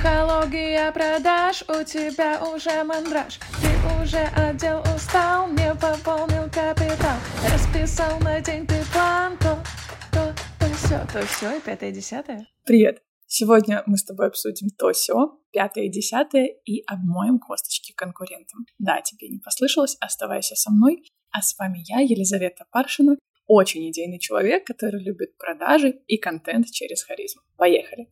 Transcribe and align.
Психология 0.00 0.90
продаж, 0.92 1.62
у 1.68 1.84
тебя 1.84 2.42
уже 2.42 2.84
мандраж 2.84 3.38
Ты 3.60 4.02
уже 4.02 4.24
отдел 4.34 4.80
устал, 4.96 5.46
не 5.52 5.74
пополнил 5.74 6.44
капитал 6.44 7.18
Расписал 7.52 8.18
на 8.20 8.40
день 8.40 8.66
ты 8.66 8.82
план, 8.94 9.36
то, 9.36 9.62
то, 10.10 10.34
то 10.58 10.66
все, 10.74 11.06
то 11.12 11.26
все 11.26 11.58
и 11.58 11.60
пятое, 11.60 11.92
десятое 11.92 12.46
Привет! 12.64 13.02
Сегодня 13.26 13.82
мы 13.84 13.98
с 13.98 14.04
тобой 14.04 14.28
обсудим 14.28 14.70
то 14.70 14.90
все, 14.92 15.38
пятое 15.52 15.84
и 15.84 15.90
десятое, 15.90 16.46
и 16.64 16.82
обмоем 16.86 17.38
косточки 17.38 17.92
конкурентам. 17.92 18.64
Да, 18.78 19.02
тебе 19.02 19.28
не 19.28 19.38
послышалось, 19.38 19.98
оставайся 20.00 20.54
со 20.56 20.70
мной. 20.70 21.04
А 21.30 21.42
с 21.42 21.58
вами 21.58 21.84
я, 21.86 22.00
Елизавета 22.00 22.64
Паршина, 22.72 23.18
очень 23.46 23.90
идейный 23.90 24.18
человек, 24.18 24.66
который 24.66 25.02
любит 25.02 25.36
продажи 25.36 26.00
и 26.06 26.16
контент 26.16 26.70
через 26.70 27.04
харизму. 27.04 27.42
Поехали! 27.58 28.08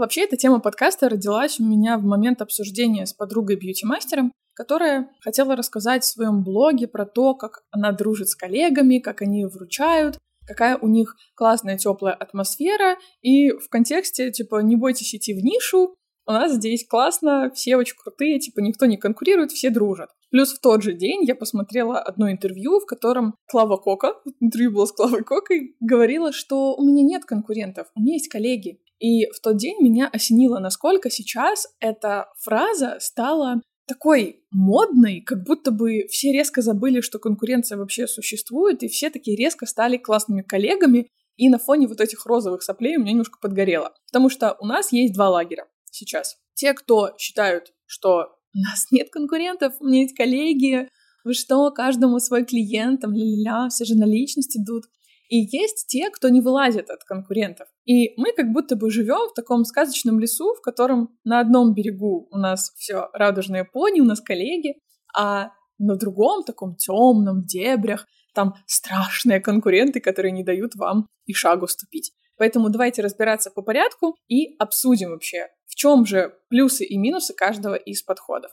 Вообще, 0.00 0.22
эта 0.22 0.38
тема 0.38 0.60
подкаста 0.60 1.10
родилась 1.10 1.60
у 1.60 1.62
меня 1.62 1.98
в 1.98 2.04
момент 2.04 2.40
обсуждения 2.40 3.04
с 3.04 3.12
подругой 3.12 3.56
бьюти-мастером, 3.56 4.32
которая 4.54 5.10
хотела 5.20 5.54
рассказать 5.56 6.04
в 6.04 6.06
своем 6.06 6.42
блоге 6.42 6.88
про 6.88 7.04
то, 7.04 7.34
как 7.34 7.64
она 7.70 7.92
дружит 7.92 8.30
с 8.30 8.34
коллегами, 8.34 8.98
как 8.98 9.20
они 9.20 9.44
вручают, 9.44 10.16
какая 10.46 10.78
у 10.78 10.88
них 10.88 11.16
классная 11.34 11.76
теплая 11.76 12.14
атмосфера, 12.14 12.96
и 13.20 13.50
в 13.50 13.68
контексте, 13.68 14.32
типа, 14.32 14.62
не 14.62 14.74
бойтесь 14.74 15.14
идти 15.14 15.34
в 15.34 15.44
нишу, 15.44 15.96
у 16.26 16.32
нас 16.32 16.54
здесь 16.54 16.86
классно, 16.88 17.50
все 17.54 17.76
очень 17.76 17.96
крутые, 18.02 18.38
типа, 18.38 18.60
никто 18.60 18.86
не 18.86 18.96
конкурирует, 18.96 19.52
все 19.52 19.68
дружат. 19.68 20.08
Плюс 20.30 20.54
в 20.54 20.60
тот 20.60 20.82
же 20.82 20.94
день 20.94 21.24
я 21.24 21.34
посмотрела 21.34 21.98
одно 21.98 22.30
интервью, 22.30 22.80
в 22.80 22.86
котором 22.86 23.34
Клава 23.50 23.76
Кока, 23.76 24.14
интервью 24.40 24.72
было 24.72 24.86
с 24.86 24.92
Клавой 24.92 25.24
Кокой, 25.24 25.76
говорила, 25.78 26.32
что 26.32 26.74
у 26.74 26.82
меня 26.86 27.02
нет 27.02 27.26
конкурентов, 27.26 27.88
у 27.94 28.00
меня 28.00 28.14
есть 28.14 28.28
коллеги. 28.28 28.80
И 29.00 29.26
в 29.30 29.40
тот 29.40 29.56
день 29.56 29.76
меня 29.80 30.08
осенило, 30.12 30.58
насколько 30.58 31.10
сейчас 31.10 31.66
эта 31.80 32.28
фраза 32.38 32.98
стала 33.00 33.60
такой 33.88 34.44
модной, 34.52 35.20
как 35.22 35.42
будто 35.42 35.72
бы 35.72 36.06
все 36.10 36.32
резко 36.32 36.62
забыли, 36.62 37.00
что 37.00 37.18
конкуренция 37.18 37.76
вообще 37.76 38.06
существует, 38.06 38.84
и 38.84 38.88
все 38.88 39.10
такие 39.10 39.36
резко 39.36 39.66
стали 39.66 39.96
классными 39.96 40.42
коллегами, 40.42 41.08
и 41.36 41.48
на 41.48 41.58
фоне 41.58 41.88
вот 41.88 42.00
этих 42.00 42.26
розовых 42.26 42.62
соплей 42.62 42.96
у 42.96 43.00
меня 43.00 43.12
немножко 43.12 43.38
подгорело. 43.40 43.94
Потому 44.12 44.28
что 44.28 44.56
у 44.60 44.66
нас 44.66 44.92
есть 44.92 45.14
два 45.14 45.30
лагеря 45.30 45.66
сейчас. 45.90 46.36
Те, 46.54 46.74
кто 46.74 47.14
считают, 47.18 47.72
что 47.86 48.36
у 48.54 48.58
нас 48.58 48.86
нет 48.90 49.10
конкурентов, 49.10 49.74
у 49.80 49.86
меня 49.86 50.02
есть 50.02 50.14
коллеги, 50.14 50.88
вы 51.24 51.34
что, 51.34 51.70
каждому 51.70 52.18
свой 52.18 52.44
клиент, 52.44 53.00
там, 53.00 53.12
ля-ля-ля, 53.12 53.68
все 53.70 53.84
же 53.84 53.94
на 53.96 54.04
личность 54.04 54.56
идут. 54.56 54.84
И 55.30 55.36
есть 55.36 55.86
те, 55.86 56.10
кто 56.10 56.28
не 56.28 56.40
вылазит 56.40 56.90
от 56.90 57.04
конкурентов. 57.04 57.68
И 57.86 58.20
мы 58.20 58.32
как 58.32 58.52
будто 58.52 58.74
бы 58.74 58.90
живем 58.90 59.30
в 59.30 59.34
таком 59.34 59.64
сказочном 59.64 60.18
лесу, 60.18 60.54
в 60.54 60.60
котором 60.60 61.16
на 61.24 61.38
одном 61.38 61.72
берегу 61.72 62.28
у 62.32 62.36
нас 62.36 62.72
все 62.76 63.08
радужные 63.12 63.64
пони, 63.64 64.00
у 64.00 64.04
нас 64.04 64.20
коллеги, 64.20 64.74
а 65.16 65.52
на 65.78 65.94
другом, 65.94 66.42
таком 66.42 66.74
темном, 66.74 67.44
дебрях, 67.44 68.06
там 68.34 68.54
страшные 68.66 69.40
конкуренты, 69.40 70.00
которые 70.00 70.32
не 70.32 70.42
дают 70.42 70.74
вам 70.74 71.06
и 71.26 71.32
шагу 71.32 71.68
ступить. 71.68 72.12
Поэтому 72.36 72.68
давайте 72.68 73.00
разбираться 73.00 73.52
по 73.52 73.62
порядку 73.62 74.16
и 74.26 74.56
обсудим 74.58 75.10
вообще, 75.10 75.46
в 75.66 75.76
чем 75.76 76.06
же 76.06 76.34
плюсы 76.48 76.84
и 76.84 76.98
минусы 76.98 77.34
каждого 77.34 77.76
из 77.76 78.02
подходов. 78.02 78.50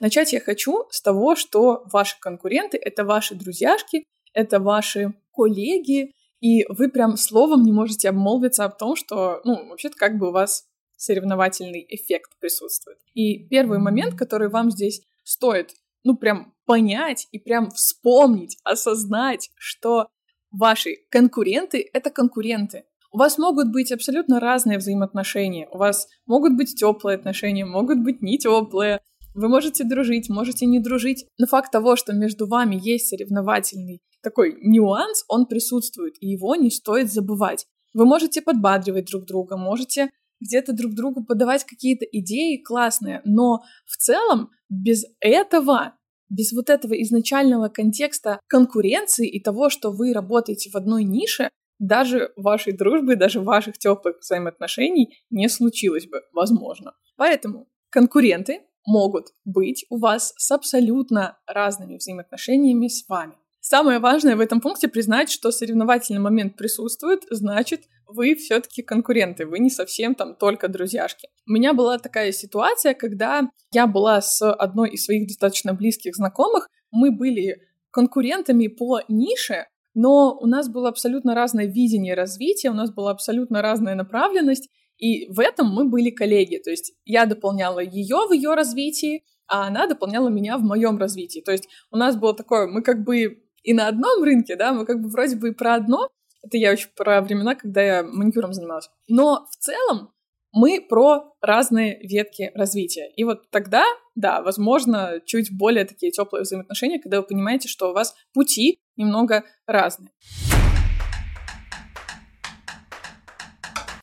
Начать 0.00 0.32
я 0.32 0.40
хочу 0.40 0.86
с 0.90 1.02
того, 1.02 1.36
что 1.36 1.82
ваши 1.92 2.18
конкуренты— 2.20 2.78
это 2.82 3.04
ваши 3.04 3.34
друзьяшки, 3.34 4.04
это 4.32 4.58
ваши 4.58 5.14
коллеги, 5.32 6.12
и 6.40 6.64
вы 6.68 6.88
прям 6.88 7.16
словом 7.16 7.62
не 7.62 7.72
можете 7.72 8.08
обмолвиться 8.08 8.64
о 8.64 8.70
том, 8.70 8.96
что, 8.96 9.40
ну, 9.44 9.68
вообще-то 9.68 9.96
как 9.96 10.18
бы 10.18 10.28
у 10.28 10.32
вас 10.32 10.64
соревновательный 10.96 11.84
эффект 11.88 12.32
присутствует. 12.40 12.98
И 13.14 13.46
первый 13.48 13.78
момент, 13.78 14.14
который 14.14 14.48
вам 14.48 14.70
здесь 14.70 15.02
стоит, 15.22 15.74
ну, 16.02 16.16
прям 16.16 16.54
понять 16.64 17.26
и 17.30 17.38
прям 17.38 17.70
вспомнить, 17.70 18.58
осознать, 18.64 19.50
что 19.56 20.08
ваши 20.50 20.96
конкуренты— 21.10 21.88
это 21.92 22.10
конкуренты. 22.10 22.84
У 23.12 23.18
вас 23.18 23.38
могут 23.38 23.72
быть 23.72 23.92
абсолютно 23.92 24.40
разные 24.40 24.78
взаимоотношения. 24.78 25.68
У 25.72 25.78
вас 25.78 26.08
могут 26.26 26.56
быть 26.56 26.76
теплые 26.76 27.16
отношения, 27.16 27.64
могут 27.64 27.98
быть 28.02 28.22
не 28.22 28.38
теплые. 28.38 29.00
Вы 29.34 29.48
можете 29.48 29.84
дружить, 29.84 30.28
можете 30.28 30.66
не 30.66 30.80
дружить, 30.80 31.26
но 31.38 31.46
факт 31.46 31.70
того, 31.70 31.96
что 31.96 32.12
между 32.12 32.46
вами 32.46 32.78
есть 32.80 33.08
соревновательный 33.08 34.02
такой 34.22 34.58
нюанс, 34.60 35.24
он 35.28 35.46
присутствует, 35.46 36.14
и 36.20 36.28
его 36.28 36.56
не 36.56 36.70
стоит 36.70 37.12
забывать. 37.12 37.66
Вы 37.94 38.06
можете 38.06 38.42
подбадривать 38.42 39.06
друг 39.06 39.24
друга, 39.26 39.56
можете 39.56 40.10
где-то 40.40 40.72
друг 40.72 40.94
другу 40.94 41.24
подавать 41.24 41.64
какие-то 41.64 42.04
идеи 42.04 42.56
классные, 42.56 43.20
но 43.24 43.60
в 43.86 43.96
целом 43.96 44.50
без 44.68 45.04
этого, 45.20 45.94
без 46.28 46.52
вот 46.52 46.70
этого 46.70 46.94
изначального 47.02 47.68
контекста 47.68 48.40
конкуренции 48.46 49.28
и 49.28 49.40
того, 49.40 49.70
что 49.70 49.90
вы 49.90 50.12
работаете 50.12 50.70
в 50.70 50.76
одной 50.76 51.04
нише, 51.04 51.50
даже 51.78 52.32
вашей 52.36 52.72
дружбы, 52.74 53.16
даже 53.16 53.40
ваших 53.40 53.78
теплых 53.78 54.18
взаимоотношений 54.20 55.18
не 55.30 55.48
случилось 55.48 56.06
бы, 56.06 56.20
возможно. 56.32 56.94
Поэтому 57.16 57.68
конкуренты 57.90 58.60
могут 58.86 59.28
быть 59.44 59.84
у 59.90 59.98
вас 59.98 60.32
с 60.36 60.50
абсолютно 60.50 61.38
разными 61.46 61.96
взаимоотношениями 61.96 62.88
с 62.88 63.08
вами. 63.08 63.34
Самое 63.60 63.98
важное 63.98 64.36
в 64.36 64.40
этом 64.40 64.60
пункте 64.60 64.88
признать, 64.88 65.30
что 65.30 65.50
соревновательный 65.50 66.20
момент 66.20 66.56
присутствует, 66.56 67.24
значит, 67.30 67.82
вы 68.06 68.34
все-таки 68.34 68.82
конкуренты, 68.82 69.46
вы 69.46 69.58
не 69.58 69.70
совсем 69.70 70.14
там 70.14 70.34
только 70.34 70.68
друзьяшки. 70.68 71.28
У 71.46 71.52
меня 71.52 71.74
была 71.74 71.98
такая 71.98 72.32
ситуация, 72.32 72.94
когда 72.94 73.50
я 73.72 73.86
была 73.86 74.22
с 74.22 74.42
одной 74.50 74.90
из 74.90 75.04
своих 75.04 75.28
достаточно 75.28 75.74
близких 75.74 76.16
знакомых, 76.16 76.68
мы 76.90 77.10
были 77.10 77.62
конкурентами 77.90 78.66
по 78.66 79.00
нише, 79.08 79.66
но 79.94 80.38
у 80.40 80.46
нас 80.46 80.68
было 80.68 80.88
абсолютно 80.88 81.34
разное 81.34 81.66
видение 81.66 82.14
развития, 82.14 82.70
у 82.70 82.74
нас 82.74 82.90
была 82.92 83.10
абсолютно 83.10 83.60
разная 83.60 83.94
направленность, 83.94 84.70
и 85.00 85.32
в 85.32 85.40
этом 85.40 85.68
мы 85.68 85.88
были 85.88 86.10
коллеги. 86.10 86.58
То 86.58 86.70
есть 86.70 86.92
я 87.04 87.26
дополняла 87.26 87.80
ее 87.80 88.26
в 88.28 88.32
ее 88.32 88.54
развитии, 88.54 89.24
а 89.48 89.66
она 89.66 89.86
дополняла 89.86 90.28
меня 90.28 90.58
в 90.58 90.62
моем 90.62 90.98
развитии. 90.98 91.40
То 91.40 91.52
есть 91.52 91.68
у 91.90 91.96
нас 91.96 92.16
было 92.16 92.34
такое, 92.34 92.66
мы 92.66 92.82
как 92.82 93.02
бы 93.02 93.42
и 93.62 93.72
на 93.72 93.88
одном 93.88 94.22
рынке, 94.22 94.56
да, 94.56 94.72
мы 94.72 94.86
как 94.86 95.00
бы 95.00 95.08
вроде 95.08 95.36
бы 95.36 95.48
и 95.48 95.54
про 95.54 95.74
одно, 95.74 96.08
это 96.42 96.56
я 96.56 96.70
еще 96.70 96.88
про 96.96 97.20
времена, 97.20 97.54
когда 97.54 97.82
я 97.82 98.02
маникюром 98.02 98.52
занималась. 98.52 98.88
Но 99.08 99.46
в 99.50 99.56
целом 99.56 100.12
мы 100.52 100.84
про 100.86 101.34
разные 101.40 101.98
ветки 102.02 102.50
развития. 102.54 103.10
И 103.16 103.24
вот 103.24 103.50
тогда, 103.50 103.84
да, 104.14 104.42
возможно, 104.42 105.20
чуть 105.24 105.56
более 105.56 105.84
такие 105.84 106.12
теплые 106.12 106.42
взаимоотношения, 106.42 106.98
когда 106.98 107.20
вы 107.20 107.26
понимаете, 107.26 107.68
что 107.68 107.90
у 107.90 107.92
вас 107.92 108.14
пути 108.32 108.78
немного 108.96 109.44
разные. 109.66 110.10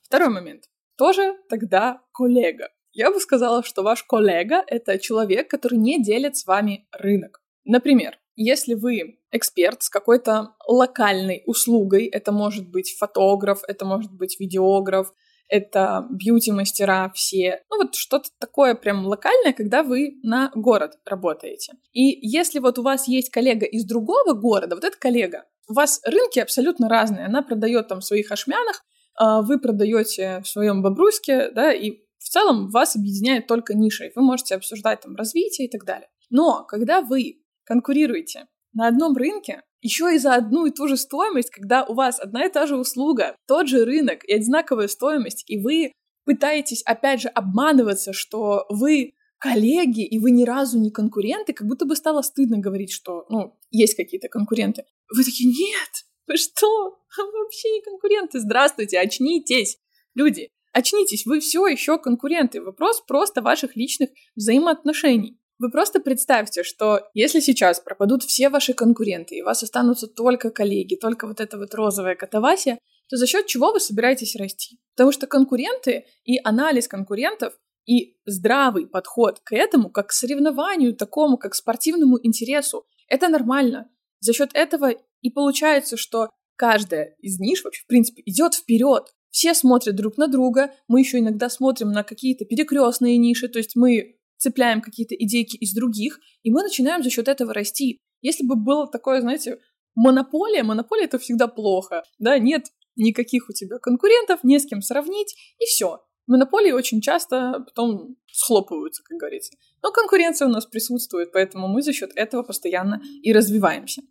Второй 0.03 0.29
момент 0.29 0.63
тоже 0.97 1.35
тогда 1.49 2.01
коллега. 2.13 2.69
Я 2.91 3.11
бы 3.11 3.19
сказала, 3.19 3.63
что 3.63 3.83
ваш 3.83 4.03
коллега— 4.03 4.63
это 4.67 4.97
человек, 4.97 5.49
который 5.49 5.77
не 5.77 6.01
делит 6.01 6.35
с 6.35 6.45
вами 6.45 6.87
рынок. 6.91 7.41
Например, 7.63 8.17
если 8.35 8.73
вы 8.73 9.19
эксперт 9.31 9.83
с 9.83 9.89
какой-то 9.89 10.55
локальной 10.67 11.43
услугой, 11.45 12.05
это 12.05 12.31
может 12.31 12.69
быть 12.69 12.95
фотограф, 12.97 13.61
это 13.67 13.85
может 13.85 14.11
быть 14.13 14.39
видеограф, 14.39 15.13
это 15.47 16.07
бьюти-мастера 16.11 17.11
все. 17.15 17.61
Ну 17.69 17.77
вот 17.83 17.95
что-то 17.95 18.29
такое 18.39 18.75
прям 18.75 19.05
локальное, 19.05 19.53
когда 19.53 19.83
вы 19.83 20.19
на 20.23 20.51
город 20.55 20.99
работаете. 21.05 21.73
И 21.93 22.27
если 22.27 22.59
вот 22.59 22.79
у 22.79 22.83
вас 22.83 23.07
есть 23.07 23.29
коллега 23.29 23.65
из 23.65 23.85
другого 23.85 24.33
города, 24.33 24.75
вот 24.75 24.83
этот 24.83 24.99
коллега, 24.99 25.45
у 25.69 25.73
вас 25.73 26.01
рынки 26.05 26.39
абсолютно 26.39 26.89
разные. 26.89 27.25
Она 27.25 27.41
продает 27.41 27.87
там 27.87 27.99
в 27.99 28.05
своих 28.05 28.31
ошмянах, 28.31 28.77
а, 28.77 28.96
вы 29.19 29.59
продаете 29.59 30.41
в 30.43 30.47
своем 30.47 30.81
Бобруйске, 30.81 31.51
да, 31.51 31.73
и 31.73 32.01
в 32.19 32.29
целом 32.29 32.69
вас 32.69 32.95
объединяет 32.95 33.47
только 33.47 33.73
ниша, 33.73 34.05
и 34.05 34.11
вы 34.15 34.21
можете 34.21 34.55
обсуждать 34.55 35.01
там 35.01 35.15
развитие 35.15 35.67
и 35.67 35.71
так 35.71 35.85
далее. 35.85 36.09
Но 36.29 36.65
когда 36.65 37.01
вы 37.01 37.41
конкурируете 37.63 38.47
на 38.73 38.87
одном 38.87 39.15
рынке, 39.15 39.61
еще 39.81 40.13
и 40.13 40.17
за 40.17 40.35
одну 40.35 40.65
и 40.65 40.71
ту 40.71 40.87
же 40.87 40.97
стоимость, 40.97 41.49
когда 41.49 41.83
у 41.83 41.93
вас 41.93 42.19
одна 42.19 42.45
и 42.45 42.51
та 42.51 42.65
же 42.65 42.77
услуга, 42.77 43.35
тот 43.47 43.67
же 43.67 43.85
рынок 43.85 44.23
и 44.25 44.33
одинаковая 44.33 44.87
стоимость, 44.87 45.43
и 45.47 45.59
вы 45.59 45.91
пытаетесь, 46.25 46.83
опять 46.83 47.21
же, 47.21 47.29
обманываться, 47.29 48.11
что 48.11 48.65
вы 48.69 49.13
коллеги, 49.39 50.03
и 50.03 50.19
вы 50.19 50.31
ни 50.31 50.43
разу 50.43 50.79
не 50.79 50.91
конкуренты, 50.91 51.53
как 51.53 51.67
будто 51.67 51.85
бы 51.85 51.95
стало 51.95 52.21
стыдно 52.21 52.57
говорить, 52.57 52.91
что, 52.91 53.25
ну, 53.29 53.57
есть 53.69 53.95
какие-то 53.95 54.27
конкуренты. 54.27 54.83
Вы 55.15 55.23
такие, 55.23 55.47
нет, 55.47 55.89
вы 56.27 56.37
что? 56.37 56.97
Вообще 57.25 57.69
не 57.71 57.81
конкуренты. 57.81 58.39
Здравствуйте, 58.39 58.99
очнитесь. 58.99 59.77
Люди, 60.15 60.49
очнитесь, 60.73 61.25
вы 61.25 61.39
все 61.39 61.67
еще 61.67 61.97
конкуренты. 61.97 62.61
Вопрос 62.61 63.01
просто 63.01 63.41
ваших 63.41 63.75
личных 63.75 64.09
взаимоотношений. 64.35 65.39
Вы 65.59 65.71
просто 65.71 65.99
представьте, 65.99 66.63
что 66.63 67.01
если 67.15 67.39
сейчас 67.39 67.79
пропадут 67.79 68.23
все 68.23 68.49
ваши 68.49 68.73
конкуренты, 68.73 69.37
и 69.37 69.41
у 69.41 69.45
вас 69.45 69.63
останутся 69.63 70.07
только 70.07 70.51
коллеги, 70.51 70.95
только 70.95 71.25
вот 71.25 71.39
эта 71.39 71.57
вот 71.57 71.73
розовая 71.73 72.15
катавасия, 72.15 72.77
то 73.09 73.17
за 73.17 73.25
счет 73.25 73.47
чего 73.47 73.71
вы 73.71 73.79
собираетесь 73.79 74.35
расти? 74.35 74.79
Потому 74.95 75.11
что 75.11 75.25
конкуренты 75.25 76.05
и 76.25 76.39
анализ 76.43 76.87
конкурентов 76.87 77.53
и 77.87 78.17
здравый 78.25 78.85
подход 78.85 79.39
к 79.43 79.53
этому, 79.53 79.89
как 79.89 80.09
к 80.09 80.11
соревнованию 80.11 80.95
такому, 80.95 81.37
как 81.37 81.53
к 81.53 81.55
спортивному 81.55 82.19
интересу, 82.21 82.85
это 83.07 83.29
нормально. 83.29 83.89
За 84.19 84.33
счет 84.33 84.51
этого 84.53 84.91
и 85.21 85.29
получается, 85.31 85.97
что 85.97 86.29
каждая 86.57 87.15
из 87.21 87.39
ниш 87.39 87.63
вообще, 87.63 87.83
в 87.83 87.87
принципе, 87.87 88.21
идет 88.25 88.53
вперед. 88.55 89.05
Все 89.29 89.53
смотрят 89.53 89.95
друг 89.95 90.17
на 90.17 90.27
друга, 90.27 90.73
мы 90.87 90.99
еще 90.99 91.19
иногда 91.19 91.49
смотрим 91.49 91.91
на 91.91 92.03
какие-то 92.03 92.43
перекрестные 92.45 93.17
ниши, 93.17 93.47
то 93.47 93.59
есть 93.59 93.75
мы 93.75 94.17
цепляем 94.37 94.81
какие-то 94.81 95.15
идейки 95.15 95.55
из 95.55 95.73
других, 95.73 96.19
и 96.43 96.51
мы 96.51 96.63
начинаем 96.63 97.03
за 97.03 97.09
счет 97.09 97.27
этого 97.27 97.53
расти. 97.53 97.99
Если 98.21 98.45
бы 98.45 98.55
было 98.55 98.87
такое, 98.87 99.21
знаете, 99.21 99.59
монополия, 99.95 100.63
монополия 100.63 101.05
это 101.05 101.19
всегда 101.19 101.47
плохо, 101.47 102.03
да, 102.19 102.37
нет 102.39 102.65
никаких 102.95 103.49
у 103.49 103.53
тебя 103.53 103.77
конкурентов, 103.77 104.43
не 104.43 104.59
с 104.59 104.65
кем 104.65 104.81
сравнить, 104.81 105.35
и 105.59 105.65
все. 105.65 106.01
Монополии 106.25 106.71
очень 106.71 106.99
часто 106.99 107.63
потом 107.65 108.17
схлопываются, 108.31 109.01
как 109.03 109.17
говорится. 109.17 109.53
Но 109.81 109.91
конкуренция 109.91 110.47
у 110.47 110.51
нас 110.51 110.65
присутствует, 110.65 111.31
поэтому 111.31 111.67
мы 111.67 111.81
за 111.81 111.93
счет 111.93 112.11
этого 112.15 112.43
постоянно 112.43 113.01
и 113.21 113.31
развиваемся. 113.31 114.01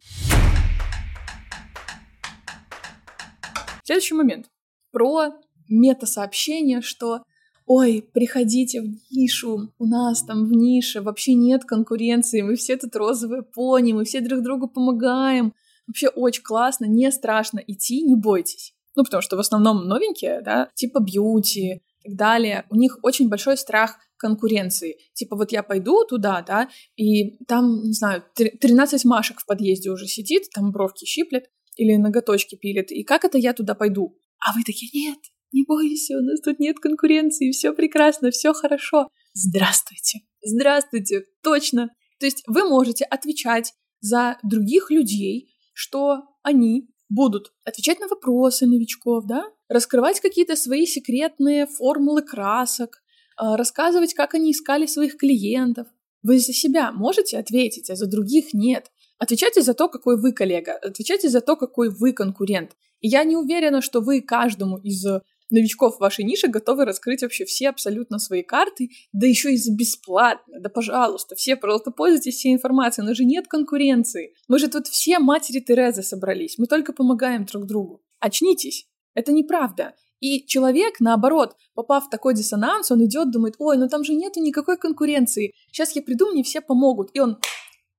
Следующий 3.86 4.14
момент. 4.14 4.46
Про 4.90 5.34
мета-сообщение, 5.68 6.82
что 6.82 7.22
ой, 7.66 8.04
приходите 8.12 8.80
в 8.82 8.86
нишу, 9.12 9.72
у 9.78 9.86
нас 9.86 10.24
там 10.24 10.46
в 10.46 10.52
нише 10.52 11.00
вообще 11.00 11.34
нет 11.34 11.64
конкуренции, 11.64 12.42
мы 12.42 12.56
все 12.56 12.76
тут 12.76 12.96
розовые 12.96 13.42
пони, 13.42 13.92
мы 13.92 14.04
все 14.04 14.20
друг 14.20 14.42
другу 14.42 14.66
помогаем, 14.66 15.54
вообще 15.86 16.08
очень 16.08 16.42
классно, 16.42 16.86
не 16.86 17.12
страшно 17.12 17.60
идти, 17.64 18.02
не 18.02 18.16
бойтесь. 18.16 18.74
Ну, 18.96 19.04
потому 19.04 19.22
что 19.22 19.36
в 19.36 19.40
основном 19.40 19.86
новенькие, 19.86 20.42
да, 20.42 20.68
типа 20.74 20.98
бьюти, 20.98 21.80
так 22.02 22.16
далее, 22.16 22.64
у 22.70 22.74
них 22.74 22.98
очень 23.02 23.28
большой 23.28 23.56
страх 23.56 23.98
конкуренции. 24.16 24.96
Типа 25.12 25.36
вот 25.36 25.52
я 25.52 25.62
пойду 25.62 26.04
туда, 26.04 26.42
да, 26.42 26.68
и 26.96 27.36
там, 27.44 27.84
не 27.84 27.92
знаю, 27.92 28.24
13 28.34 29.04
машек 29.04 29.38
в 29.38 29.46
подъезде 29.46 29.90
уже 29.90 30.06
сидит, 30.06 30.50
там 30.52 30.72
бровки 30.72 31.04
щиплет 31.04 31.50
или 31.76 31.96
ноготочки 31.96 32.56
пилит, 32.56 32.90
и 32.90 33.04
как 33.04 33.24
это 33.24 33.38
я 33.38 33.52
туда 33.52 33.74
пойду? 33.74 34.18
А 34.38 34.54
вы 34.54 34.62
такие, 34.64 34.90
нет, 34.92 35.18
не 35.52 35.64
бойся, 35.64 36.18
у 36.18 36.22
нас 36.22 36.40
тут 36.40 36.58
нет 36.58 36.78
конкуренции, 36.78 37.50
все 37.50 37.72
прекрасно, 37.72 38.30
все 38.30 38.52
хорошо. 38.52 39.08
Здравствуйте, 39.34 40.20
здравствуйте, 40.42 41.24
точно. 41.42 41.90
То 42.18 42.26
есть 42.26 42.42
вы 42.46 42.68
можете 42.68 43.04
отвечать 43.04 43.72
за 44.00 44.38
других 44.42 44.90
людей, 44.90 45.50
что 45.74 46.22
они 46.42 46.88
будут 47.08 47.52
отвечать 47.64 48.00
на 48.00 48.08
вопросы 48.08 48.66
новичков, 48.66 49.24
да, 49.26 49.44
раскрывать 49.68 50.20
какие-то 50.20 50.56
свои 50.56 50.86
секретные 50.86 51.66
формулы 51.66 52.22
красок, 52.22 53.02
а, 53.36 53.56
рассказывать, 53.56 54.14
как 54.14 54.34
они 54.34 54.52
искали 54.52 54.86
своих 54.86 55.16
клиентов. 55.16 55.86
Вы 56.22 56.38
за 56.38 56.52
себя 56.52 56.92
можете 56.92 57.38
ответить, 57.38 57.90
а 57.90 57.96
за 57.96 58.06
других 58.06 58.52
нет. 58.52 58.90
Отвечайте 59.18 59.62
за 59.62 59.74
то, 59.74 59.88
какой 59.88 60.20
вы 60.20 60.32
коллега, 60.32 60.74
отвечайте 60.74 61.28
за 61.28 61.40
то, 61.40 61.56
какой 61.56 61.88
вы 61.88 62.12
конкурент. 62.12 62.72
И 63.00 63.08
я 63.08 63.24
не 63.24 63.36
уверена, 63.36 63.80
что 63.80 64.00
вы 64.00 64.20
каждому 64.20 64.76
из 64.78 65.04
новичков 65.50 65.96
в 65.96 66.00
вашей 66.00 66.24
нише 66.24 66.48
готовы 66.48 66.84
раскрыть 66.84 67.22
вообще 67.22 67.44
все 67.44 67.68
абсолютно 67.68 68.18
свои 68.18 68.42
карты, 68.42 68.90
да 69.12 69.26
еще 69.26 69.52
и 69.52 69.56
за 69.56 69.72
бесплатно, 69.72 70.60
да 70.60 70.68
пожалуйста, 70.68 71.34
все 71.34 71.56
просто 71.56 71.90
пользуйтесь 71.90 72.36
всей 72.36 72.54
информацией, 72.54 73.06
но 73.06 73.14
же 73.14 73.24
нет 73.24 73.46
конкуренции. 73.48 74.34
Мы 74.48 74.58
же 74.58 74.68
тут 74.68 74.86
все 74.88 75.18
матери 75.18 75.60
Терезы 75.60 76.02
собрались, 76.02 76.58
мы 76.58 76.66
только 76.66 76.92
помогаем 76.92 77.44
друг 77.44 77.66
другу. 77.66 78.02
Очнитесь, 78.20 78.86
это 79.14 79.32
неправда. 79.32 79.94
И 80.20 80.46
человек, 80.46 80.98
наоборот, 80.98 81.56
попав 81.74 82.06
в 82.06 82.10
такой 82.10 82.34
диссонанс, 82.34 82.90
он 82.90 83.04
идет, 83.04 83.30
думает, 83.30 83.54
ой, 83.58 83.76
ну 83.76 83.88
там 83.88 84.02
же 84.02 84.14
нету 84.14 84.40
никакой 84.40 84.78
конкуренции, 84.78 85.54
сейчас 85.70 85.94
я 85.94 86.02
приду, 86.02 86.32
мне 86.32 86.42
все 86.42 86.60
помогут. 86.60 87.10
И 87.12 87.20
он, 87.20 87.38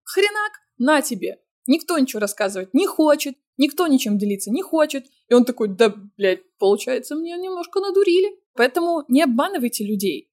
хренак, 0.03 0.51
на 0.77 1.01
тебе, 1.01 1.39
Никто 1.67 1.99
ничего 1.99 2.21
рассказывать 2.21 2.73
не 2.73 2.87
хочет, 2.87 3.35
никто 3.57 3.87
ничем 3.87 4.17
делиться 4.17 4.49
не 4.51 4.61
хочет. 4.61 5.05
И 5.27 5.33
он 5.33 5.43
такой, 5.43 5.67
да, 5.67 5.93
блядь, 6.17 6.39
получается, 6.57 7.15
мне 7.15 7.37
немножко 7.37 7.81
надурили. 7.81 8.39
Поэтому 8.55 9.03
не 9.09 9.21
обманывайте 9.21 9.85
людей. 9.85 10.31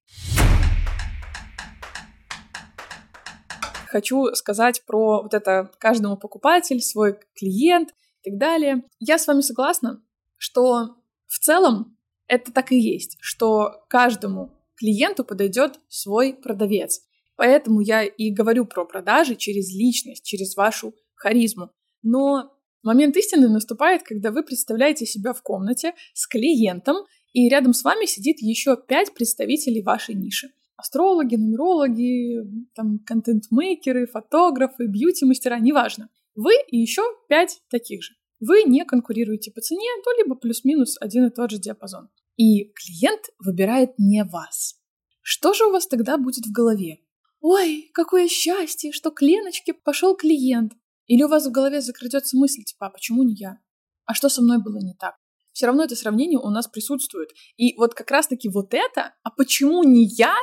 Хочу 3.88 4.32
сказать 4.35 4.85
про 4.87 5.23
вот 5.23 5.35
это 5.35 5.73
каждому 5.79 6.17
покупатель, 6.17 6.81
свой 6.81 7.19
клиент 7.35 7.90
и 8.23 8.31
так 8.31 8.38
далее. 8.38 8.85
Я 9.00 9.19
с 9.19 9.26
вами 9.26 9.40
согласна, 9.40 10.02
что 10.37 10.97
в 11.26 11.38
целом 11.40 11.99
это 12.29 12.52
так 12.52 12.70
и 12.70 12.79
есть, 12.79 13.19
что 13.20 13.85
каждому 13.88 14.52
клиенту 14.76 15.25
подойдет 15.25 15.81
свой 15.88 16.32
продавец. 16.32 17.02
Поэтому 17.37 17.81
я 17.81 18.05
и 18.05 18.31
говорю 18.31 18.65
про 18.65 18.85
продажи 18.85 19.35
через 19.37 19.75
личность, 19.75 20.25
через 20.25 20.57
вашу 20.57 20.95
харизму. 21.15 21.71
Но 22.03 22.53
момент 22.83 23.17
истины 23.17 23.49
наступает, 23.49 24.03
когда 24.03 24.31
вы 24.31 24.43
представляете 24.43 25.07
себя 25.07 25.33
в 25.33 25.43
комнате 25.43 25.95
с 26.13 26.27
клиентом, 26.27 26.97
и 27.33 27.49
рядом 27.49 27.73
с 27.73 27.83
вами 27.83 28.07
сидит 28.07 28.37
еще 28.41 28.77
пять 28.77 29.13
представителей 29.13 29.83
вашей 29.83 30.15
ниши. 30.15 30.51
Астрологи, 30.77 31.37
нумерологи, 31.37 32.43
там, 32.75 32.99
контент-мейкеры, 33.01 34.07
фотографы, 34.07 34.87
бьюти-мастера, 34.87 35.59
неважно. 35.59 36.09
Вы 36.35 36.53
и 36.69 36.79
еще 36.79 37.03
пять 37.29 37.61
таких 37.71 38.03
же. 38.03 38.15
Вы 38.41 38.65
не 38.65 38.85
конкурируете 38.85 39.51
по 39.53 39.61
цене, 39.61 39.89
то 40.05 40.11
либо 40.19 40.35
плюс-минус 40.35 40.97
один 41.01 41.27
и 41.27 41.31
тот 41.31 41.51
же 41.51 41.59
диапазон. 41.59 42.09
И 42.37 42.73
клиент 42.75 43.31
выбирает 43.39 43.91
не 43.99 44.25
вас. 44.25 44.75
Что 45.23 45.55
же 45.55 45.65
у 45.65 45.71
вас 45.71 45.87
тогда 45.87 46.19
будет 46.19 46.45
в 46.45 46.53
голове? 46.53 46.99
Ой, 47.46 47.91
какое 47.93 48.26
счастье, 48.26 48.91
что 48.91 49.11
к 49.11 49.20
Леночке 49.20 49.75
пошел 49.75 50.17
клиент. 50.17 50.73
Или 51.06 51.25
у 51.25 51.29
вас 51.29 51.46
в 51.46 51.50
голове 51.50 51.82
закрадется 51.82 52.38
мысль, 52.38 52.62
типа, 52.64 52.87
а 52.87 52.88
почему 52.91 53.23
не 53.23 53.35
я? 53.35 53.58
А 54.06 54.14
что 54.14 54.31
со 54.31 54.41
мной 54.41 54.62
было 54.62 54.79
не 54.79 54.94
так? 54.94 55.17
Все 55.52 55.67
равно 55.67 55.85
это 55.85 55.94
сравнение 55.94 56.38
у 56.38 56.49
нас 56.49 56.67
присутствует. 56.69 57.29
И 57.58 57.76
вот 57.76 57.93
как 57.93 58.11
раз-таки 58.11 58.49
вот 58.49 58.73
это, 58.73 59.12
а 59.23 59.31
почему 59.31 59.85
не 59.85 60.06
я, 60.06 60.35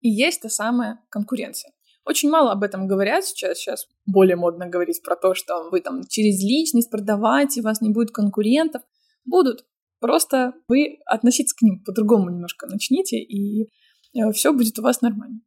и 0.00 0.08
есть 0.08 0.42
та 0.42 0.48
самая 0.48 0.98
конкуренция. 1.10 1.72
Очень 2.04 2.28
мало 2.28 2.50
об 2.50 2.64
этом 2.64 2.88
говорят 2.88 3.24
сейчас. 3.24 3.58
Сейчас 3.58 3.86
более 4.04 4.34
модно 4.34 4.66
говорить 4.66 5.00
про 5.04 5.14
то, 5.14 5.34
что 5.34 5.70
вы 5.70 5.80
там 5.80 6.00
через 6.08 6.42
личность 6.42 6.90
продавать, 6.90 7.56
и 7.56 7.60
у 7.60 7.62
вас 7.62 7.80
не 7.80 7.90
будет 7.90 8.10
конкурентов. 8.10 8.82
Будут. 9.24 9.64
Просто 10.00 10.54
вы 10.66 10.98
относиться 11.06 11.54
к 11.54 11.62
ним 11.62 11.84
по-другому 11.84 12.30
немножко 12.30 12.66
начните, 12.66 13.18
и 13.18 13.70
э, 14.12 14.32
все 14.32 14.52
будет 14.52 14.76
у 14.80 14.82
вас 14.82 15.02
нормально. 15.02 15.38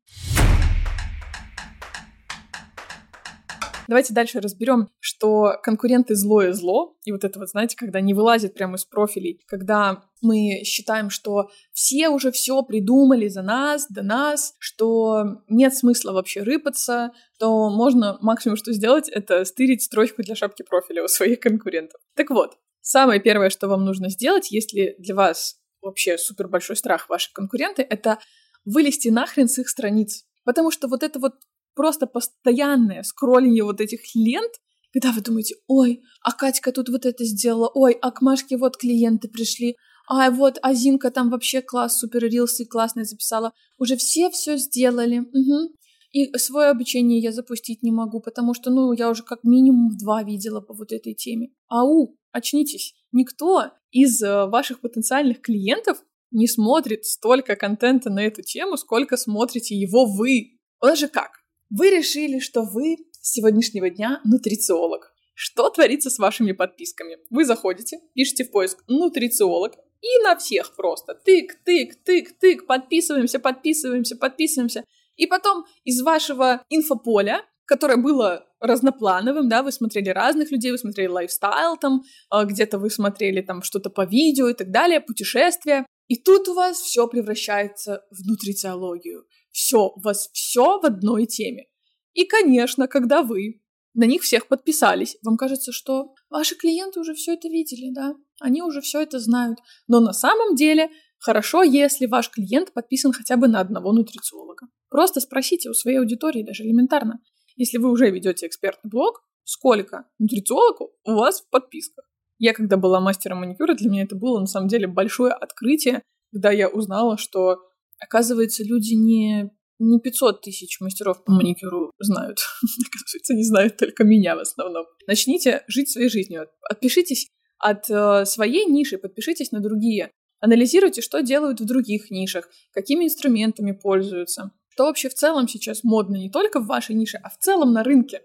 Давайте 3.87 4.13
дальше 4.13 4.39
разберем, 4.39 4.89
что 4.99 5.53
конкуренты 5.63 6.15
злое 6.15 6.53
зло. 6.53 6.95
И 7.03 7.11
вот 7.11 7.23
это 7.23 7.39
вот, 7.39 7.49
знаете, 7.49 7.75
когда 7.75 8.01
не 8.01 8.13
вылазит 8.13 8.53
прямо 8.53 8.75
из 8.75 8.85
профилей, 8.85 9.41
когда 9.47 10.03
мы 10.21 10.63
считаем, 10.63 11.09
что 11.09 11.49
все 11.71 12.09
уже 12.09 12.31
все 12.31 12.63
придумали 12.63 13.27
за 13.27 13.41
нас, 13.41 13.87
до 13.89 14.01
нас, 14.01 14.55
что 14.59 15.41
нет 15.47 15.75
смысла 15.75 16.13
вообще 16.13 16.41
рыпаться, 16.41 17.11
то 17.39 17.69
можно 17.69 18.17
максимум, 18.21 18.57
что 18.57 18.73
сделать, 18.73 19.09
это 19.09 19.45
стырить 19.45 19.83
строчку 19.83 20.23
для 20.23 20.35
шапки 20.35 20.63
профиля 20.63 21.03
у 21.03 21.07
своих 21.07 21.39
конкурентов. 21.39 22.01
Так 22.15 22.29
вот, 22.31 22.57
самое 22.81 23.19
первое, 23.19 23.49
что 23.49 23.67
вам 23.67 23.85
нужно 23.85 24.09
сделать, 24.09 24.51
если 24.51 24.95
для 24.97 25.15
вас 25.15 25.57
вообще 25.81 26.17
супер 26.17 26.47
большой 26.47 26.75
страх 26.75 27.09
ваши 27.09 27.31
конкуренты, 27.31 27.83
это 27.83 28.19
вылезти 28.65 29.09
нахрен 29.09 29.47
с 29.47 29.59
их 29.59 29.69
страниц. 29.69 30.25
Потому 30.43 30.71
что 30.71 30.87
вот 30.87 31.03
это 31.03 31.19
вот 31.19 31.35
просто 31.75 32.07
постоянное 32.07 33.03
скроллинг 33.03 33.63
вот 33.63 33.81
этих 33.81 34.15
лент, 34.15 34.53
когда 34.93 35.11
вы 35.11 35.21
думаете, 35.21 35.55
ой, 35.67 36.01
а 36.21 36.31
Катька 36.31 36.71
тут 36.71 36.89
вот 36.89 37.05
это 37.05 37.23
сделала, 37.25 37.69
ой, 37.73 37.93
а 38.01 38.11
к 38.11 38.21
Машке 38.21 38.57
вот 38.57 38.77
клиенты 38.77 39.27
пришли, 39.27 39.75
а 40.07 40.29
вот 40.29 40.59
Азинка 40.61 41.11
там 41.11 41.29
вообще 41.29 41.61
класс, 41.61 41.99
супер 41.99 42.23
рилсы 42.23 42.65
классные 42.65 43.05
записала. 43.05 43.53
Уже 43.77 43.97
все 43.97 44.29
все 44.29 44.57
сделали. 44.57 45.19
Угу. 45.19 45.73
И 46.11 46.37
свое 46.37 46.69
обучение 46.69 47.19
я 47.19 47.31
запустить 47.31 47.83
не 47.83 47.91
могу, 47.91 48.21
потому 48.21 48.53
что, 48.53 48.69
ну, 48.69 48.93
я 48.93 49.09
уже 49.09 49.23
как 49.23 49.43
минимум 49.43 49.97
два 49.97 50.23
видела 50.23 50.61
по 50.61 50.73
вот 50.73 50.91
этой 50.91 51.13
теме. 51.13 51.49
Ау, 51.67 52.17
очнитесь. 52.31 52.93
Никто 53.11 53.71
из 53.91 54.21
э, 54.21 54.45
ваших 54.45 54.79
потенциальных 54.79 55.41
клиентов 55.41 55.97
не 56.31 56.47
смотрит 56.47 57.05
столько 57.05 57.55
контента 57.55 58.09
на 58.09 58.19
эту 58.19 58.43
тему, 58.43 58.77
сколько 58.77 59.17
смотрите 59.17 59.75
его 59.75 60.05
вы. 60.05 60.59
Нас 60.81 60.99
же 60.99 61.07
как? 61.07 61.44
Вы 61.69 61.89
решили, 61.89 62.39
что 62.39 62.61
вы 62.61 62.97
с 63.11 63.33
сегодняшнего 63.33 63.89
дня 63.89 64.21
нутрициолог. 64.23 65.11
Что 65.33 65.69
творится 65.69 66.09
с 66.09 66.19
вашими 66.19 66.51
подписками? 66.51 67.17
Вы 67.29 67.43
заходите, 67.45 67.99
пишите 68.13 68.45
в 68.45 68.51
поиск 68.51 68.83
«нутрициолог» 68.87 69.73
и 70.01 70.23
на 70.23 70.37
всех 70.37 70.75
просто 70.75 71.15
тык, 71.15 71.55
тык, 71.65 71.95
тык, 72.03 72.37
тык, 72.39 72.67
подписываемся, 72.67 73.39
подписываемся, 73.39 74.15
подписываемся. 74.15 74.85
И 75.15 75.25
потом 75.25 75.65
из 75.83 76.01
вашего 76.01 76.63
инфополя, 76.69 77.43
которое 77.65 77.97
было 77.97 78.45
разноплановым, 78.59 79.49
да, 79.49 79.63
вы 79.63 79.71
смотрели 79.71 80.09
разных 80.09 80.51
людей, 80.51 80.71
вы 80.71 80.77
смотрели 80.77 81.07
лайфстайл 81.07 81.77
там, 81.77 82.03
а, 82.29 82.45
где-то 82.45 82.77
вы 82.77 82.89
смотрели 82.89 83.41
там 83.41 83.63
что-то 83.63 83.89
по 83.89 84.05
видео 84.05 84.49
и 84.49 84.53
так 84.53 84.71
далее, 84.71 85.01
путешествия. 85.01 85.85
И 86.07 86.15
тут 86.15 86.47
у 86.47 86.53
вас 86.53 86.79
все 86.79 87.07
превращается 87.07 88.03
в 88.11 88.27
нутрициологию. 88.27 89.25
Все, 89.55 89.87
у 89.87 90.01
вас 90.01 90.29
все 90.33 90.81
в 90.81 90.85
одной 90.85 91.27
теме. 91.27 91.67
И, 92.13 92.25
конечно, 92.25 92.89
когда 92.89 93.23
вы 93.23 93.61
на 93.93 94.03
них 94.03 94.21
всех 94.21 94.49
подписались, 94.49 95.15
вам 95.23 95.37
кажется, 95.37 95.71
что 95.71 96.13
ваши 96.29 96.55
клиенты 96.55 96.99
уже 96.99 97.13
все 97.13 97.35
это 97.35 97.47
видели, 97.47 97.89
да, 97.93 98.15
они 98.41 98.61
уже 98.61 98.81
все 98.81 99.01
это 99.01 99.17
знают. 99.17 99.59
Но 99.87 100.01
на 100.01 100.11
самом 100.11 100.55
деле 100.55 100.89
хорошо, 101.19 101.63
если 101.63 102.05
ваш 102.05 102.31
клиент 102.31 102.73
подписан 102.73 103.13
хотя 103.13 103.37
бы 103.37 103.47
на 103.47 103.61
одного 103.61 103.93
нутрициолога. 103.93 104.67
Просто 104.89 105.21
спросите 105.21 105.69
у 105.69 105.73
своей 105.73 105.99
аудитории, 105.99 106.43
даже 106.43 106.63
элементарно, 106.63 107.21
если 107.55 107.77
вы 107.77 107.91
уже 107.91 108.11
ведете 108.11 108.47
экспертный 108.47 108.89
блог, 108.89 109.23
сколько 109.45 110.05
нутрициологов 110.19 110.89
у 111.05 111.13
вас 111.13 111.39
в 111.39 111.49
подписках? 111.49 112.03
Я 112.39 112.51
когда 112.53 112.75
была 112.75 112.99
мастером 112.99 113.37
маникюра, 113.37 113.73
для 113.73 113.89
меня 113.89 114.03
это 114.03 114.17
было 114.17 114.37
на 114.37 114.47
самом 114.47 114.67
деле 114.67 114.87
большое 114.87 115.31
открытие, 115.31 116.03
когда 116.33 116.51
я 116.51 116.67
узнала, 116.67 117.17
что, 117.17 117.61
оказывается, 117.99 118.63
люди 118.63 118.93
не, 118.93 119.51
не 119.79 119.99
500 119.99 120.41
тысяч 120.41 120.79
мастеров 120.79 121.23
по 121.23 121.31
маникюру 121.31 121.91
знают. 121.99 122.39
оказывается, 122.63 123.33
не 123.33 123.43
знают 123.43 123.77
только 123.77 124.03
меня 124.03 124.35
в 124.35 124.39
основном. 124.39 124.85
Начните 125.07 125.63
жить 125.67 125.89
своей 125.89 126.09
жизнью. 126.09 126.47
Отпишитесь 126.69 127.27
от 127.57 127.89
э, 127.89 128.25
своей 128.25 128.65
ниши, 128.65 128.97
подпишитесь 128.97 129.51
на 129.51 129.59
другие. 129.59 130.11
Анализируйте, 130.39 131.01
что 131.01 131.21
делают 131.21 131.61
в 131.61 131.65
других 131.65 132.11
нишах, 132.11 132.49
какими 132.71 133.05
инструментами 133.05 133.71
пользуются, 133.71 134.51
что 134.69 134.85
вообще 134.85 135.09
в 135.09 135.13
целом 135.13 135.47
сейчас 135.47 135.83
модно 135.83 136.17
не 136.17 136.29
только 136.29 136.59
в 136.59 136.67
вашей 136.67 136.95
нише, 136.95 137.17
а 137.23 137.29
в 137.29 137.37
целом 137.37 137.73
на 137.73 137.83
рынке. 137.83 138.21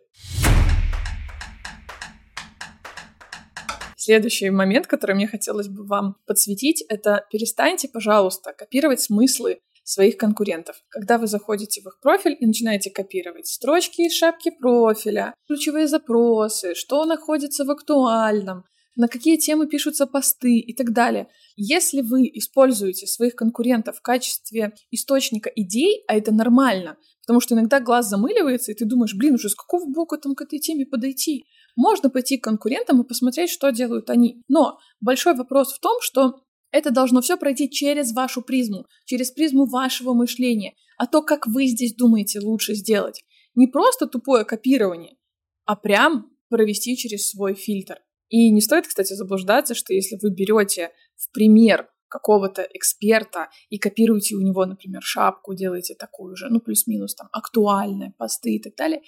Следующий 4.11 4.50
момент, 4.50 4.88
который 4.88 5.14
мне 5.14 5.29
хотелось 5.29 5.69
бы 5.69 5.87
вам 5.87 6.17
подсветить, 6.26 6.85
это 6.88 7.25
перестаньте, 7.31 7.87
пожалуйста, 7.87 8.52
копировать 8.52 9.00
смыслы 9.00 9.61
своих 9.85 10.17
конкурентов. 10.17 10.83
Когда 10.88 11.17
вы 11.17 11.29
заходите 11.29 11.81
в 11.81 11.87
их 11.87 12.00
профиль 12.00 12.37
и 12.40 12.45
начинаете 12.45 12.90
копировать 12.90 13.47
строчки 13.47 14.00
из 14.00 14.14
шапки 14.14 14.50
профиля, 14.50 15.33
ключевые 15.47 15.87
запросы, 15.87 16.75
что 16.75 17.05
находится 17.05 17.64
в 17.64 17.71
актуальном, 17.71 18.64
на 18.97 19.07
какие 19.07 19.37
темы 19.37 19.69
пишутся 19.69 20.09
посты 20.09 20.59
и 20.59 20.75
так 20.75 20.93
далее. 20.93 21.29
Если 21.55 22.00
вы 22.00 22.29
используете 22.35 23.07
своих 23.07 23.37
конкурентов 23.37 23.99
в 23.99 24.02
качестве 24.02 24.73
источника 24.90 25.50
идей, 25.55 26.02
а 26.09 26.17
это 26.17 26.35
нормально, 26.35 26.97
потому 27.23 27.40
что 27.40 27.55
иногда 27.55 27.79
глаз 27.79 28.09
замыливается, 28.09 28.73
и 28.73 28.75
ты 28.75 28.87
думаешь, 28.87 29.14
блин, 29.14 29.35
уже 29.35 29.50
с 29.50 29.55
какого 29.55 29.87
боку 29.87 30.19
там 30.19 30.35
к 30.35 30.43
этой 30.43 30.59
теме 30.59 30.85
подойти? 30.85 31.45
Можно 31.77 32.11
пойти 32.11 32.39
к 32.39 32.45
конкурентам 32.45 33.00
и 33.00 33.07
посмотреть, 33.07 33.50
что 33.50 33.71
делают 33.71 34.11
они. 34.11 34.43
Но 34.49 34.79
большой 35.00 35.35
вопрос 35.35 35.73
в 35.73 35.81
том, 35.81 35.99
что 36.00 36.41
это 36.73 36.91
должно 36.91 37.21
все 37.21 37.37
пройти 37.37 37.69
через 37.69 38.12
вашу 38.12 38.43
призму, 38.43 38.87
через 39.05 39.31
призму 39.31 39.67
вашего 39.67 40.15
мышления, 40.15 40.75
а 40.99 41.07
то, 41.07 41.23
как 41.23 41.47
вы 41.47 41.67
здесь 41.67 41.95
думаете 41.95 42.41
лучше 42.41 42.75
сделать. 42.75 43.25
Не 43.55 43.67
просто 43.67 44.07
тупое 44.07 44.45
копирование, 44.45 45.17
а 45.65 45.77
прям 45.77 46.31
провести 46.49 46.97
через 46.97 47.31
свой 47.31 47.55
фильтр. 47.55 48.00
И 48.29 48.50
не 48.50 48.61
стоит, 48.61 48.87
кстати, 48.87 49.12
заблуждаться, 49.15 49.75
что 49.75 49.93
если 49.93 50.19
вы 50.23 50.31
берете 50.31 50.91
в 51.17 51.33
пример 51.33 51.89
какого-то 52.09 52.62
эксперта 52.75 53.49
и 53.71 53.79
копируете 53.79 54.37
у 54.37 54.41
него, 54.41 54.67
например, 54.67 55.00
шапку, 55.03 55.55
делаете 55.55 55.95
такую 55.95 56.37
же, 56.37 56.49
ну, 56.50 56.61
плюс-минус 56.61 57.15
там 57.15 57.29
актуальные 57.33 58.12
посты 58.19 58.57
и 58.57 58.61
так 58.61 58.75
далее, 58.75 59.03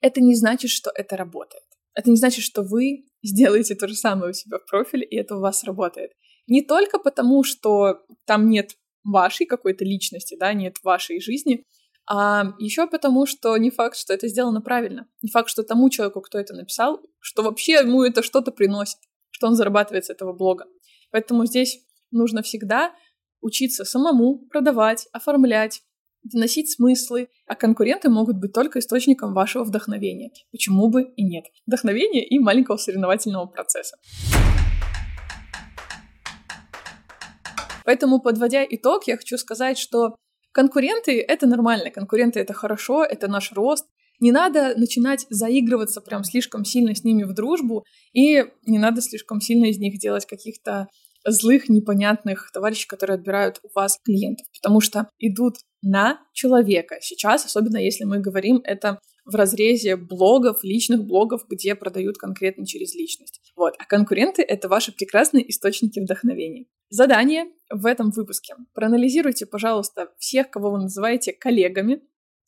это 0.00 0.20
не 0.20 0.34
значит, 0.34 0.70
что 0.70 0.90
это 0.94 1.16
работает. 1.16 1.64
Это 1.98 2.10
не 2.10 2.16
значит, 2.16 2.44
что 2.44 2.62
вы 2.62 3.06
сделаете 3.24 3.74
то 3.74 3.88
же 3.88 3.94
самое 3.94 4.30
у 4.30 4.32
себя 4.32 4.58
в 4.58 4.70
профиле, 4.70 5.04
и 5.04 5.16
это 5.16 5.36
у 5.36 5.40
вас 5.40 5.64
работает. 5.64 6.12
Не 6.46 6.62
только 6.62 6.98
потому, 6.98 7.42
что 7.42 8.02
там 8.24 8.48
нет 8.48 8.70
вашей 9.02 9.46
какой-то 9.46 9.84
личности, 9.84 10.36
да, 10.38 10.52
нет 10.52 10.76
вашей 10.84 11.20
жизни, 11.20 11.64
а 12.08 12.54
еще 12.58 12.86
потому, 12.86 13.26
что 13.26 13.56
не 13.56 13.70
факт, 13.70 13.96
что 13.96 14.14
это 14.14 14.28
сделано 14.28 14.62
правильно. 14.62 15.08
Не 15.22 15.30
факт, 15.30 15.50
что 15.50 15.62
тому 15.62 15.90
человеку, 15.90 16.20
кто 16.20 16.38
это 16.38 16.54
написал, 16.54 17.00
что 17.18 17.42
вообще 17.42 17.72
ему 17.72 18.02
это 18.02 18.22
что-то 18.22 18.52
приносит, 18.52 18.98
что 19.30 19.48
он 19.48 19.56
зарабатывает 19.56 20.06
с 20.06 20.10
этого 20.10 20.32
блога. 20.32 20.66
Поэтому 21.10 21.44
здесь 21.46 21.80
нужно 22.10 22.42
всегда 22.42 22.94
учиться 23.40 23.84
самому 23.84 24.46
продавать, 24.48 25.08
оформлять, 25.12 25.82
доносить 26.30 26.70
смыслы, 26.70 27.28
а 27.46 27.54
конкуренты 27.54 28.08
могут 28.08 28.38
быть 28.38 28.52
только 28.52 28.78
источником 28.78 29.34
вашего 29.34 29.64
вдохновения. 29.64 30.30
Почему 30.50 30.88
бы 30.88 31.04
и 31.16 31.22
нет? 31.22 31.44
Вдохновения 31.66 32.24
и 32.24 32.38
маленького 32.38 32.76
соревновательного 32.76 33.46
процесса. 33.46 33.96
Поэтому, 37.84 38.20
подводя 38.20 38.64
итог, 38.68 39.06
я 39.06 39.16
хочу 39.16 39.38
сказать, 39.38 39.78
что 39.78 40.14
Конкуренты— 40.52 41.20
это 41.28 41.46
нормально, 41.46 41.90
конкуренты— 41.90 42.40
это 42.40 42.52
хорошо, 42.52 43.04
это 43.04 43.28
наш 43.28 43.52
рост. 43.52 43.86
Не 44.18 44.32
надо 44.32 44.74
начинать 44.76 45.24
заигрываться 45.30 46.00
прям 46.00 46.24
слишком 46.24 46.64
сильно 46.64 46.94
с 46.94 47.04
ними 47.04 47.22
в 47.22 47.32
дружбу, 47.32 47.84
и 48.12 48.44
не 48.66 48.78
надо 48.78 49.00
слишком 49.00 49.40
сильно 49.40 49.66
из 49.66 49.78
них 49.78 49.98
делать 50.00 50.26
каких-то 50.26 50.88
злых, 51.24 51.68
непонятных 51.68 52.50
товарищей, 52.52 52.88
которые 52.88 53.16
отбирают 53.16 53.60
у 53.62 53.68
вас 53.74 53.98
клиентов, 54.04 54.46
потому 54.60 54.80
что 54.80 55.08
идут 55.18 55.58
на 55.82 56.20
человека. 56.32 56.98
Сейчас, 57.00 57.44
особенно 57.44 57.78
если 57.78 58.04
мы 58.04 58.18
говорим 58.18 58.60
это 58.64 58.98
в 59.24 59.34
разрезе 59.34 59.96
блогов, 59.96 60.64
личных 60.64 61.04
блогов, 61.04 61.42
где 61.48 61.74
продают 61.74 62.16
конкретно 62.16 62.66
через 62.66 62.94
личность. 62.94 63.40
Вот. 63.56 63.74
А 63.78 63.84
конкуренты— 63.84 64.42
это 64.48 64.68
ваши 64.68 64.90
прекрасные 64.90 65.48
источники 65.50 66.00
вдохновения. 66.00 66.64
Задание 66.88 67.44
в 67.70 67.84
этом 67.84 68.10
выпуске. 68.10 68.54
Проанализируйте, 68.72 69.44
пожалуйста, 69.44 70.08
всех, 70.18 70.50
кого 70.50 70.70
вы 70.70 70.78
называете 70.78 71.34
коллегами, 71.34 72.00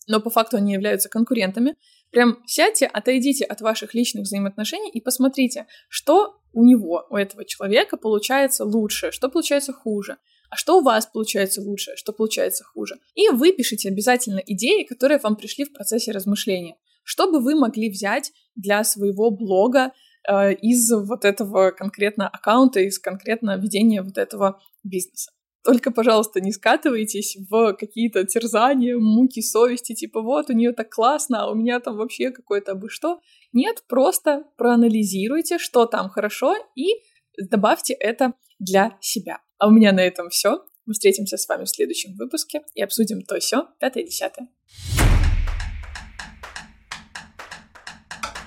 но 0.08 0.20
по 0.20 0.30
факту 0.30 0.56
они 0.56 0.72
являются 0.72 1.10
конкурентами. 1.10 1.76
Прям 2.10 2.38
сядьте, 2.46 2.87
отойдите 2.87 3.44
от 3.44 3.60
ваших 3.60 3.94
личных 3.94 4.25
взаимоотношений 4.25 4.90
и 4.90 5.00
посмотрите, 5.02 5.66
что 5.88 6.40
у 6.52 6.64
него, 6.64 7.06
у 7.10 7.16
этого 7.16 7.44
человека 7.44 7.99
получается 7.99 8.64
лучше, 8.64 9.12
что 9.12 9.28
получается 9.28 9.75
хуже, 9.75 10.16
а 10.50 10.57
что 10.57 10.78
у 10.78 10.83
вас 10.83 11.07
получается 11.07 11.62
лучше, 11.62 11.92
что 11.97 12.12
получается 12.12 12.64
хуже. 12.64 12.97
И 13.14 13.28
выпишите 13.28 13.88
обязательно 13.88 14.42
идеи, 14.45 14.83
которые 14.83 15.19
вам 15.19 15.37
пришли 15.37 15.64
в 15.64 15.73
процессе 15.73 16.11
размышления. 16.11 16.76
Что 17.04 17.30
бы 17.30 17.40
вы 17.40 17.54
могли 17.54 17.88
взять 17.88 18.33
для 18.57 18.85
своего 18.85 19.30
блога, 19.30 19.92
э, 20.28 20.54
из 20.54 20.90
вот 20.90 21.25
этого 21.25 21.71
конкретно 21.71 22.28
аккаунта, 22.28 22.80
из 22.80 22.99
конкретно 22.99 23.57
ведения 23.57 24.02
вот 24.02 24.19
этого 24.19 24.61
бизнеса. 24.83 25.30
Только, 25.62 25.90
пожалуйста, 25.90 26.40
не 26.40 26.52
скатывайтесь 26.52 27.37
в 27.49 27.75
какие-то 27.75 28.25
терзания, 28.25 28.97
муки 28.99 29.42
совести, 29.42 29.95
типа 29.95 30.23
вот 30.23 30.49
у 30.49 30.54
нее 30.54 30.73
так 30.73 30.90
классно, 30.90 31.45
а 31.45 31.50
у 31.50 31.54
меня 31.54 31.80
там 31.80 31.97
вообще 31.97 32.30
какое-то 32.30 32.75
бы 32.75 32.88
что. 32.88 33.21
Нет, 33.52 33.85
просто 33.87 34.45
проанализируйте, 34.57 35.59
что 35.59 35.85
там 35.85 36.09
хорошо, 36.09 36.54
и 36.75 37.02
добавьте 37.38 37.92
это 37.92 38.33
для 38.59 38.97
себя. 39.00 39.40
А 39.61 39.69
у 39.69 39.71
меня 39.71 39.93
на 39.93 40.00
этом 40.00 40.31
все. 40.31 40.64
Мы 40.87 40.95
встретимся 40.95 41.37
с 41.37 41.47
вами 41.47 41.64
в 41.64 41.69
следующем 41.69 42.17
выпуске 42.17 42.62
и 42.75 42.83
обсудим 42.83 43.23
то 43.23 43.38
все, 43.38 43.69
пятое-десятое. 43.79 44.49